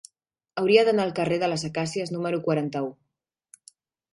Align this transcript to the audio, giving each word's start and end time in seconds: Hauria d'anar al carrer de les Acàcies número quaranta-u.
Hauria 0.61 0.85
d'anar 0.87 1.03
al 1.03 1.13
carrer 1.19 1.37
de 1.43 1.49
les 1.51 1.65
Acàcies 1.69 2.13
número 2.17 2.41
quaranta-u. 2.49 2.91